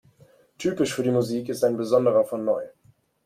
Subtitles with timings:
[0.57, 2.63] Typisch für die Musik ist ein besonderer von Neu!